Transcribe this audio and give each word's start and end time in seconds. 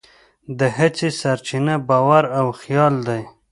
د 0.59 0.61
هڅې 0.77 1.09
سرچینه 1.21 1.75
باور 1.89 2.23
او 2.39 2.47
خیال 2.61 2.95
دی. 3.07 3.23